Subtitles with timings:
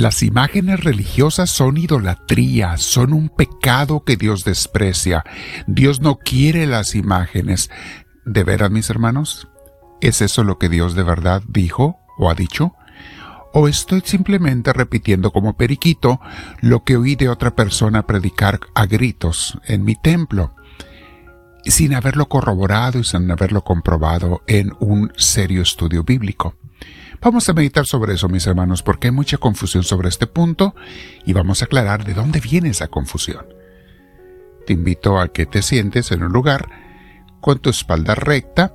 [0.00, 5.24] Las imágenes religiosas son idolatría, son un pecado que Dios desprecia.
[5.66, 7.70] Dios no quiere las imágenes.
[8.24, 9.48] ¿De veras, mis hermanos?
[10.00, 12.74] ¿Es eso lo que Dios de verdad dijo o ha dicho?
[13.52, 16.18] ¿O estoy simplemente repitiendo como periquito
[16.62, 20.54] lo que oí de otra persona predicar a gritos en mi templo,
[21.66, 26.56] sin haberlo corroborado y sin haberlo comprobado en un serio estudio bíblico?
[27.22, 30.74] Vamos a meditar sobre eso, mis hermanos, porque hay mucha confusión sobre este punto
[31.26, 33.46] y vamos a aclarar de dónde viene esa confusión.
[34.66, 36.68] Te invito a que te sientes en un lugar
[37.42, 38.74] con tu espalda recta,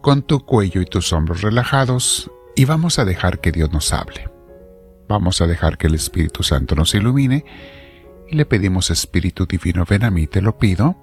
[0.00, 4.28] con tu cuello y tus hombros relajados y vamos a dejar que Dios nos hable.
[5.08, 7.44] Vamos a dejar que el Espíritu Santo nos ilumine
[8.28, 10.96] y le pedimos Espíritu Divino, ven a mí, te lo pido.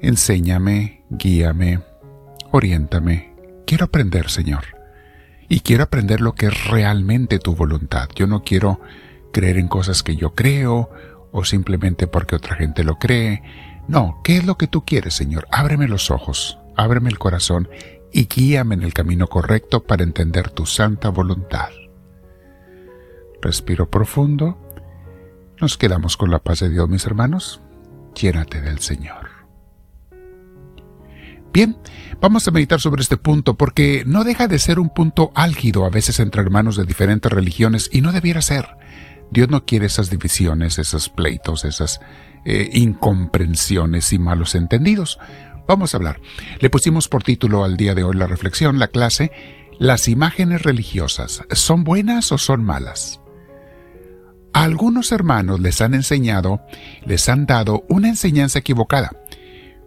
[0.00, 1.80] Enséñame, guíame,
[2.50, 3.34] oriéntame.
[3.66, 4.75] Quiero aprender, Señor
[5.48, 8.08] y quiero aprender lo que es realmente tu voluntad.
[8.14, 8.80] Yo no quiero
[9.32, 10.90] creer en cosas que yo creo
[11.32, 13.42] o simplemente porque otra gente lo cree.
[13.88, 15.46] No, ¿qué es lo que tú quieres, Señor?
[15.50, 17.68] Ábreme los ojos, ábreme el corazón
[18.12, 21.68] y guíame en el camino correcto para entender tu santa voluntad.
[23.42, 24.58] Respiro profundo.
[25.60, 27.60] Nos quedamos con la paz de Dios, mis hermanos.
[28.14, 29.35] Llénate del Señor.
[31.56, 31.74] Bien,
[32.20, 35.88] vamos a meditar sobre este punto porque no deja de ser un punto álgido a
[35.88, 38.76] veces entre hermanos de diferentes religiones y no debiera ser.
[39.30, 42.00] Dios no quiere esas divisiones, esos pleitos, esas
[42.44, 45.18] eh, incomprensiones y malos entendidos.
[45.66, 46.20] Vamos a hablar.
[46.60, 49.32] Le pusimos por título al día de hoy la reflexión, la clase,
[49.78, 53.22] ¿las imágenes religiosas son buenas o son malas?
[54.52, 56.60] A algunos hermanos les han enseñado,
[57.06, 59.22] les han dado una enseñanza equivocada.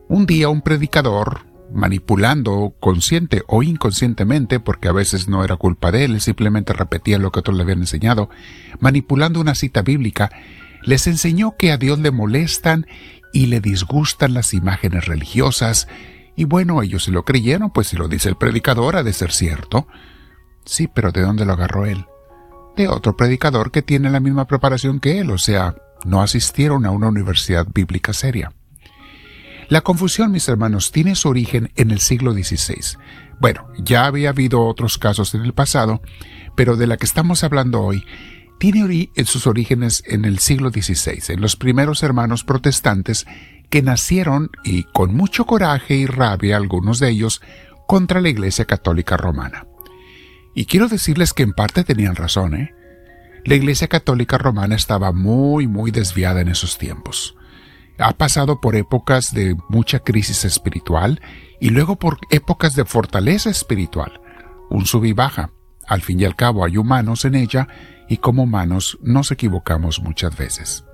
[0.08, 6.06] Un día un predicador, manipulando consciente o inconscientemente, porque a veces no era culpa de
[6.06, 8.30] él, simplemente repetía lo que otros le habían enseñado,
[8.80, 10.30] manipulando una cita bíblica,
[10.84, 12.88] les enseñó que a Dios le molestan
[13.34, 15.88] y le disgustan las imágenes religiosas,
[16.36, 19.32] y bueno, ellos se lo creyeron, pues si lo dice el predicador ha de ser
[19.34, 19.88] cierto.
[20.64, 22.06] Sí, pero ¿de dónde lo agarró él?
[22.78, 25.76] De otro predicador que tiene la misma preparación que él, o sea,
[26.06, 28.54] no asistieron a una universidad bíblica seria.
[29.70, 32.98] La confusión, mis hermanos, tiene su origen en el siglo XVI.
[33.40, 36.02] Bueno, ya había habido otros casos en el pasado,
[36.56, 38.04] pero de la que estamos hablando hoy
[38.58, 43.28] tiene sus orígenes en el siglo XVI, en los primeros hermanos protestantes
[43.70, 47.40] que nacieron, y con mucho coraje y rabia algunos de ellos,
[47.88, 49.68] contra la Iglesia Católica Romana.
[50.56, 52.74] Y quiero decirles que en parte tenían razón, ¿eh?
[53.46, 57.36] La Iglesia Católica Romana estaba muy, muy desviada en esos tiempos
[58.00, 61.22] ha pasado por épocas de mucha crisis espiritual
[61.60, 64.22] y luego por épocas de fortaleza espiritual,
[64.70, 65.52] un sub y baja.
[65.88, 67.68] Al fin y al cabo hay humanos en ella
[68.08, 70.86] y como humanos nos equivocamos muchas veces.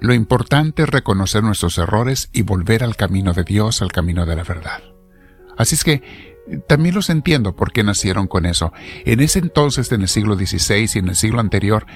[0.00, 4.36] Lo importante es reconocer nuestros errores y volver al camino de Dios, al camino de
[4.36, 4.82] la verdad.
[5.56, 6.02] Así es que
[6.66, 8.72] también los entiendo por qué nacieron con eso.
[9.04, 11.86] En ese entonces, en el siglo XVI y en el siglo anterior,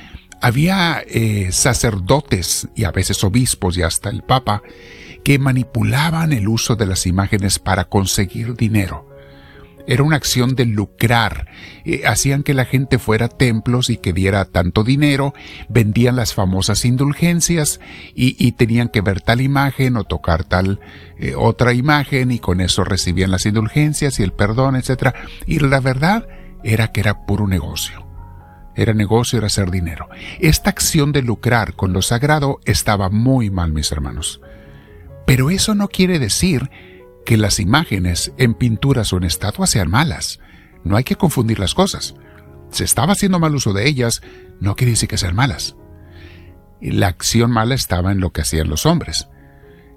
[0.40, 4.62] había eh, sacerdotes y a veces obispos y hasta el Papa
[5.24, 9.06] que manipulaban el uso de las imágenes para conseguir dinero.
[9.88, 11.48] Era una acción de lucrar.
[11.84, 15.32] Eh, hacían que la gente fuera a templos y que diera tanto dinero,
[15.68, 17.80] vendían las famosas indulgencias
[18.14, 20.80] y, tenían que ver tal imagen o tocar tal
[21.18, 25.14] eh, otra imagen y con eso recibían las indulgencias y el perdón, etc.
[25.46, 26.26] Y la verdad
[26.64, 28.05] era que era puro negocio.
[28.76, 30.08] Era negocio, era hacer dinero.
[30.38, 34.40] Esta acción de lucrar con lo sagrado estaba muy mal, mis hermanos.
[35.26, 36.70] Pero eso no quiere decir
[37.24, 40.40] que las imágenes en pinturas o en estatuas sean malas.
[40.84, 42.14] No hay que confundir las cosas.
[42.70, 44.20] Se estaba haciendo mal uso de ellas,
[44.60, 45.74] no quiere decir que sean malas.
[46.80, 49.28] La acción mala estaba en lo que hacían los hombres.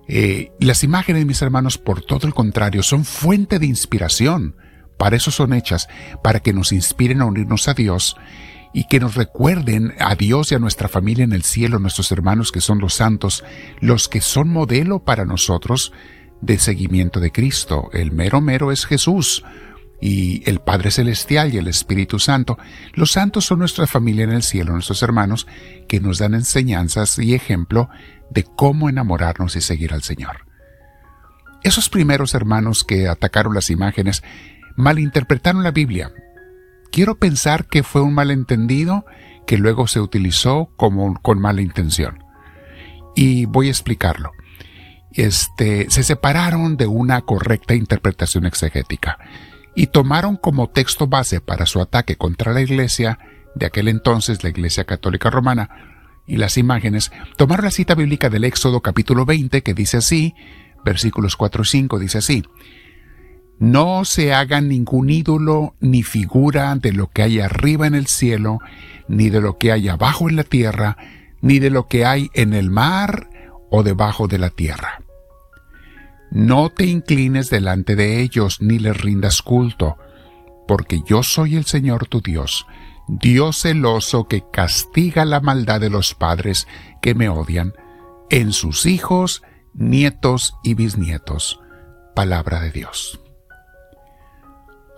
[0.07, 4.55] Eh, las imágenes, mis hermanos, por todo el contrario, son fuente de inspiración.
[4.97, 5.87] Para eso son hechas,
[6.23, 8.17] para que nos inspiren a unirnos a Dios
[8.73, 12.51] y que nos recuerden a Dios y a nuestra familia en el cielo, nuestros hermanos
[12.51, 13.43] que son los santos,
[13.79, 15.91] los que son modelo para nosotros
[16.41, 17.89] de seguimiento de Cristo.
[17.93, 19.43] El mero mero es Jesús
[20.01, 22.57] y el Padre Celestial y el Espíritu Santo.
[22.93, 25.47] Los santos son nuestra familia en el cielo, nuestros hermanos,
[25.87, 27.89] que nos dan enseñanzas y ejemplo
[28.29, 30.45] de cómo enamorarnos y seguir al Señor.
[31.63, 34.23] Esos primeros hermanos que atacaron las imágenes
[34.77, 36.11] malinterpretaron la Biblia,
[36.91, 39.05] Quiero pensar que fue un malentendido
[39.45, 42.23] que luego se utilizó como con mala intención.
[43.15, 44.31] Y voy a explicarlo.
[45.11, 49.17] Este, se separaron de una correcta interpretación exegética
[49.75, 53.17] y tomaron como texto base para su ataque contra la iglesia
[53.55, 55.69] de aquel entonces la Iglesia Católica Romana,
[56.25, 60.35] y las imágenes, tomaron la cita bíblica del Éxodo capítulo 20 que dice así,
[60.85, 62.43] versículos 4 y 5 dice así,
[63.59, 68.59] No se haga ningún ídolo ni figura de lo que hay arriba en el cielo,
[69.09, 70.97] ni de lo que hay abajo en la tierra,
[71.41, 73.29] ni de lo que hay en el mar
[73.69, 75.01] o debajo de la tierra.
[76.31, 79.97] No te inclines delante de ellos ni les rindas culto,
[80.65, 82.65] porque yo soy el Señor tu Dios,
[83.09, 86.65] Dios celoso que castiga la maldad de los padres
[87.01, 87.73] que me odian,
[88.29, 89.41] en sus hijos,
[89.73, 91.59] nietos y bisnietos.
[92.15, 93.19] Palabra de Dios.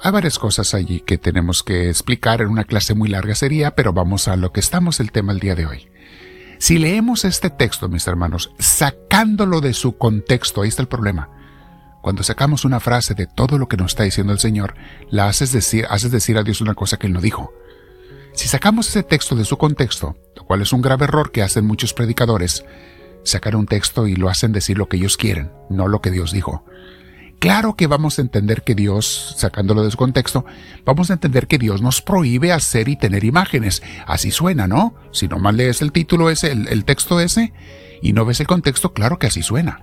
[0.04, 3.94] Hay varias cosas allí que tenemos que explicar en una clase muy larga sería, pero
[3.94, 5.90] vamos a lo que estamos el tema el día de hoy.
[6.58, 11.30] Si leemos este texto, mis hermanos, sacándolo de su contexto, ahí está el problema.
[12.02, 14.74] Cuando sacamos una frase de todo lo que nos está diciendo el Señor,
[15.12, 17.54] la haces decir, haces decir a Dios una cosa que Él no dijo.
[18.34, 21.68] Si sacamos ese texto de su contexto, lo cual es un grave error que hacen
[21.68, 22.66] muchos predicadores,
[23.24, 26.32] sacar un texto y lo hacen decir lo que ellos quieren, no lo que Dios
[26.32, 26.66] dijo.
[27.42, 30.46] Claro que vamos a entender que Dios, sacándolo de su contexto,
[30.86, 33.82] vamos a entender que Dios nos prohíbe hacer y tener imágenes.
[34.06, 34.94] Así suena, ¿no?
[35.12, 37.52] Si nomás lees el título ese, el, el texto ese,
[38.00, 39.80] y no ves el contexto, claro que así suena.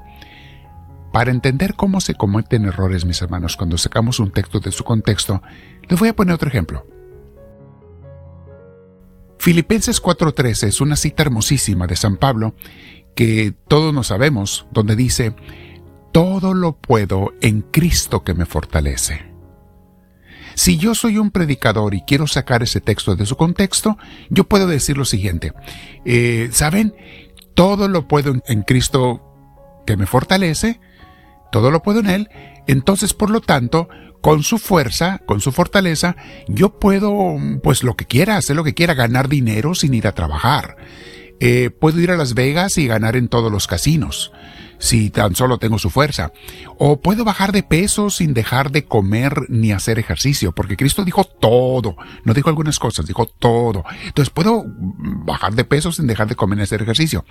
[1.12, 5.42] Para entender cómo se cometen errores, mis hermanos, cuando sacamos un texto de su contexto,
[5.88, 6.86] les voy a poner otro ejemplo.
[9.40, 12.54] Filipenses 4:13 es una cita hermosísima de San Pablo
[13.16, 15.34] que todos nos sabemos, donde dice,
[16.18, 19.32] todo lo puedo en Cristo que me fortalece.
[20.56, 23.96] Si yo soy un predicador y quiero sacar ese texto de su contexto,
[24.28, 25.52] yo puedo decir lo siguiente,
[26.04, 26.92] eh, ¿saben?
[27.54, 29.22] Todo lo puedo en Cristo
[29.86, 30.80] que me fortalece,
[31.52, 32.30] todo lo puedo en Él,
[32.66, 33.88] entonces por lo tanto
[34.20, 36.16] con su fuerza, con su fortaleza,
[36.48, 40.16] yo puedo, pues lo que quiera, hacer lo que quiera, ganar dinero sin ir a
[40.16, 40.78] trabajar.
[41.40, 44.32] Eh, puedo ir a Las Vegas y ganar en todos los casinos,
[44.78, 46.32] si tan solo tengo su fuerza.
[46.78, 51.24] O puedo bajar de peso sin dejar de comer ni hacer ejercicio, porque Cristo dijo
[51.24, 53.84] todo, no dijo algunas cosas, dijo todo.
[54.04, 57.24] Entonces puedo bajar de peso sin dejar de comer ni hacer ejercicio.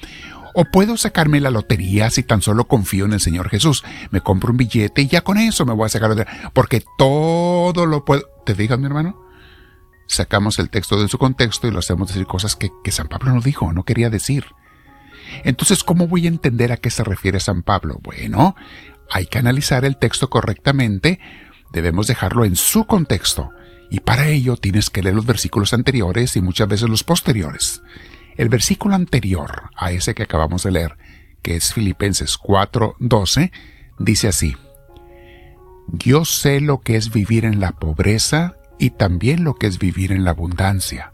[0.53, 3.83] O puedo sacarme la lotería si tan solo confío en el Señor Jesús.
[4.09, 6.25] Me compro un billete y ya con eso me voy a sacar de...
[6.53, 8.23] Porque todo lo puedo...
[8.45, 9.26] ¿Te fijas, mi hermano?
[10.07, 13.33] Sacamos el texto de su contexto y lo hacemos decir cosas que, que San Pablo
[13.33, 14.45] no dijo, no quería decir.
[15.43, 17.99] Entonces, ¿cómo voy a entender a qué se refiere San Pablo?
[18.01, 18.55] Bueno,
[19.09, 21.19] hay que analizar el texto correctamente,
[21.71, 23.51] debemos dejarlo en su contexto,
[23.89, 27.81] y para ello tienes que leer los versículos anteriores y muchas veces los posteriores.
[28.35, 30.97] El versículo anterior a ese que acabamos de leer,
[31.41, 33.51] que es Filipenses 4:12,
[33.99, 34.55] dice así,
[35.87, 40.11] Yo sé lo que es vivir en la pobreza y también lo que es vivir
[40.11, 41.11] en la abundancia.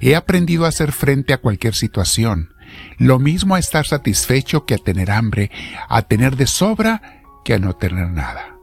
[0.00, 2.54] He aprendido a hacer frente a cualquier situación,
[2.98, 5.50] lo mismo a estar satisfecho que a tener hambre,
[5.88, 8.56] a tener de sobra que a no tener nada.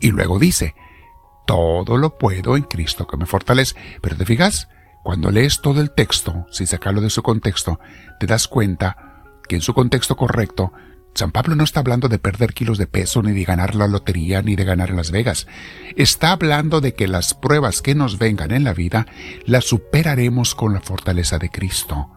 [0.00, 0.74] Y luego dice,
[1.46, 3.76] todo lo puedo en Cristo que me fortalece.
[4.00, 4.68] Pero te fijas,
[5.02, 7.78] cuando lees todo el texto, sin sacarlo de su contexto,
[8.18, 10.72] te das cuenta que en su contexto correcto,
[11.14, 14.42] San Pablo no está hablando de perder kilos de peso, ni de ganar la lotería,
[14.42, 15.46] ni de ganar Las Vegas.
[15.96, 19.06] Está hablando de que las pruebas que nos vengan en la vida
[19.46, 22.10] las superaremos con la fortaleza de Cristo.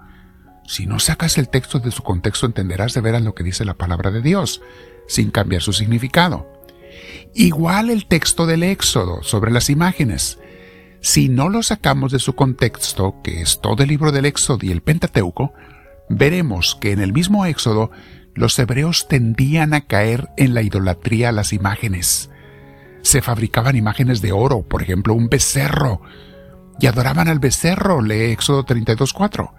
[0.65, 3.75] Si no sacas el texto de su contexto, entenderás de veras lo que dice la
[3.75, 4.61] palabra de Dios,
[5.07, 6.51] sin cambiar su significado.
[7.35, 10.39] Igual el texto del Éxodo sobre las imágenes.
[11.01, 14.71] Si no lo sacamos de su contexto, que es todo el libro del Éxodo y
[14.71, 15.53] el Pentateuco,
[16.09, 17.91] veremos que en el mismo Éxodo
[18.37, 22.29] los hebreos tendían a caer en la idolatría a las imágenes.
[23.01, 26.01] Se fabricaban imágenes de oro, por ejemplo, un becerro,
[26.79, 29.51] y adoraban al becerro, lee Éxodo 32.4.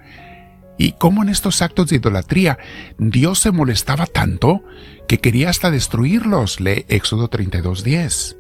[0.79, 2.59] Y cómo en estos actos de idolatría
[2.99, 4.63] Dios se molestaba tanto
[5.09, 8.37] que quería hasta destruirlos, lee Éxodo 32.10.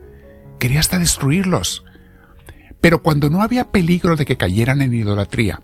[0.61, 1.85] Quería hasta destruirlos.
[2.81, 5.61] Pero cuando no había peligro de que cayeran en idolatría,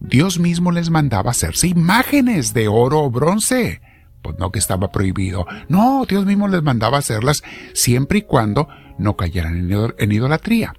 [0.00, 3.80] Dios mismo les mandaba hacerse imágenes de oro o bronce.
[4.22, 5.46] Pues no que estaba prohibido.
[5.68, 7.42] No, Dios mismo les mandaba hacerlas
[7.74, 10.74] siempre y cuando no cayeran en idolatría.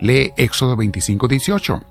[0.00, 1.84] Lee Éxodo 25, 18.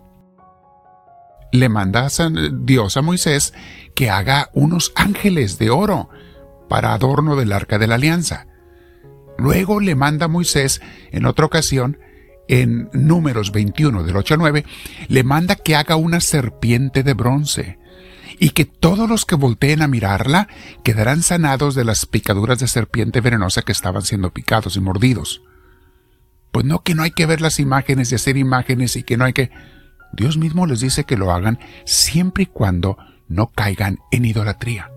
[1.52, 2.08] Le manda
[2.52, 3.54] Dios a Moisés
[3.96, 6.10] que haga unos ángeles de oro
[6.68, 8.48] para adorno del arca de la alianza.
[9.38, 11.98] Luego le manda a Moisés, en otra ocasión,
[12.48, 14.66] en números 21 del 8 al 9,
[15.08, 17.80] le manda que haga una serpiente de bronce
[18.40, 20.48] y que todos los que volteen a mirarla
[20.84, 25.42] quedarán sanados de las picaduras de serpiente venenosa que estaban siendo picados y mordidos.
[26.52, 29.26] Pues no que no hay que ver las imágenes y hacer imágenes y que no
[29.26, 29.52] hay que...
[30.14, 34.92] Dios mismo les dice que lo hagan siempre y cuando no caigan en idolatría.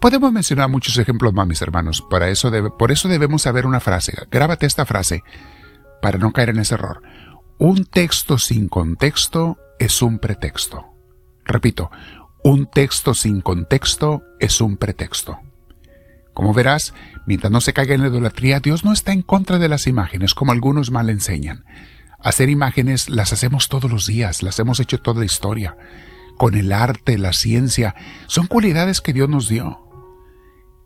[0.00, 2.04] Podemos mencionar muchos ejemplos más, mis hermanos.
[2.10, 4.12] Para eso por eso debemos saber una frase.
[4.30, 5.22] Grábate esta frase
[6.02, 7.02] para no caer en ese error.
[7.58, 10.95] Un texto sin contexto es un pretexto.
[11.46, 11.90] Repito,
[12.42, 15.40] un texto sin contexto es un pretexto.
[16.34, 16.92] Como verás,
[17.24, 20.34] mientras no se caiga en la idolatría, Dios no está en contra de las imágenes,
[20.34, 21.64] como algunos mal enseñan.
[22.20, 25.76] Hacer imágenes las hacemos todos los días, las hemos hecho toda la historia.
[26.36, 27.94] Con el arte, la ciencia,
[28.26, 29.85] son cualidades que Dios nos dio.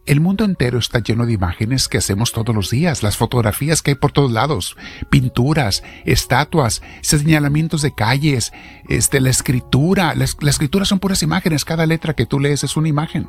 [0.06, 3.92] El mundo entero está lleno de imágenes que hacemos todos los días, las fotografías que
[3.92, 4.76] hay por todos lados,
[5.10, 8.50] pinturas, estatuas, señalamientos de calles,
[8.88, 10.14] este, la escritura.
[10.14, 13.28] La, la escritura son puras imágenes, cada letra que tú lees es una imagen.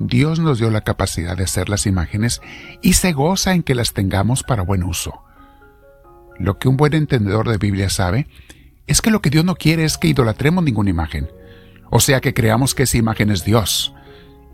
[0.00, 2.40] Dios nos dio la capacidad de hacer las imágenes
[2.82, 5.20] y se goza en que las tengamos para buen uso.
[6.38, 8.26] Lo que un buen entendedor de Biblia sabe
[8.86, 11.30] es que lo que Dios no quiere es que idolatremos ninguna imagen,
[11.90, 13.92] o sea que creamos que esa imagen es Dios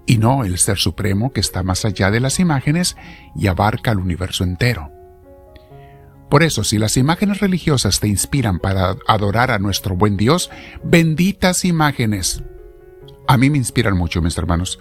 [0.07, 2.97] y no el Ser Supremo que está más allá de las imágenes
[3.35, 4.91] y abarca el universo entero.
[6.31, 10.51] Por eso, si las imágenes religiosas te inspiran para adorar a nuestro buen Dios,
[10.83, 12.43] benditas imágenes.
[13.29, 14.79] A mí me inspiran mucho, mis hermanos,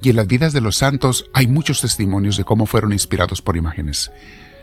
[0.00, 3.56] y en las vidas de los santos hay muchos testimonios de cómo fueron inspirados por
[3.56, 4.12] imágenes.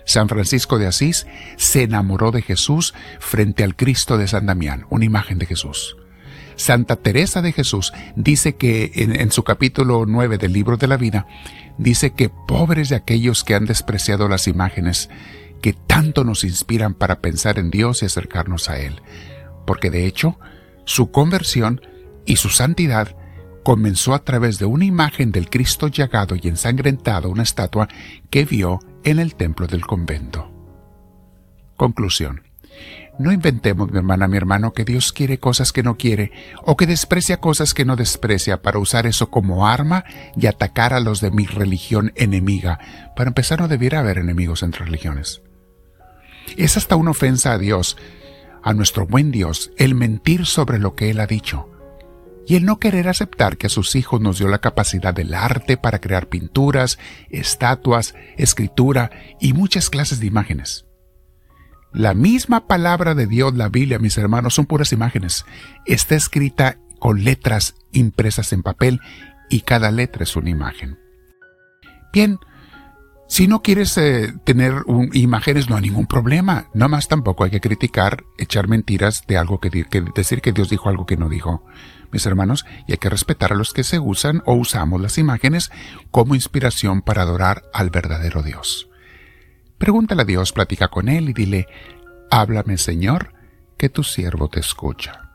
[0.05, 5.05] San Francisco de Asís se enamoró de Jesús frente al Cristo de San Damián, una
[5.05, 5.97] imagen de Jesús.
[6.59, 11.25] Santa Teresa de Jesús dice que en, su capítulo 9 del libro de la vida,
[11.77, 15.09] dice que pobres de aquellos que han despreciado las imágenes
[15.61, 19.01] que tanto nos inspiran para pensar en Dios y acercarnos a Él,
[19.65, 20.37] porque de hecho,
[20.83, 21.79] su conversión
[22.25, 23.15] y su santidad
[23.63, 27.87] comenzó a través de una imagen del Cristo llagado y ensangrentado, una estatua
[28.29, 30.51] que vio en el templo del convento.
[31.77, 32.48] Conclusión.
[33.17, 36.31] No inventemos, mi hermana, mi hermano, que Dios quiere cosas que no quiere
[36.63, 40.05] o que desprecia cosas que no desprecia para usar eso como arma
[40.37, 42.79] y atacar a los de mi religión enemiga.
[43.15, 45.41] Para empezar, no debiera haber enemigos entre religiones.
[46.55, 47.97] Es hasta una ofensa a Dios,
[48.63, 51.69] a nuestro buen Dios, el mentir sobre lo que Él ha dicho
[52.49, 55.77] y el no querer aceptar que a sus hijos nos dio la capacidad del arte
[55.77, 56.97] para crear pinturas,
[57.29, 60.88] estatuas, escritura y muchas clases de imágenes.
[61.91, 65.45] La misma palabra de Dios, la Biblia, mis hermanos, son puras imágenes.
[65.85, 69.01] Está escrita con letras impresas en papel
[69.49, 70.99] y cada letra es una imagen.
[72.13, 72.37] Bien,
[73.27, 76.67] si no quieres eh, tener imágenes, no hay ningún problema.
[76.73, 80.69] No más tampoco hay que criticar, echar mentiras de algo que, que decir que Dios
[80.69, 81.63] dijo algo que no dijo.
[82.11, 85.71] Mis hermanos, y hay que respetar a los que se usan o usamos las imágenes
[86.09, 88.88] como inspiración para adorar al verdadero Dios.
[89.79, 91.67] Pregúntale a Dios, platica con Él y dile,
[92.29, 93.33] háblame Señor,
[93.77, 95.28] que tu siervo te escucha.